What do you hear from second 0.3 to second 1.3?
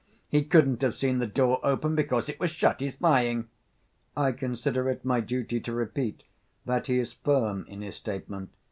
couldn't have seen the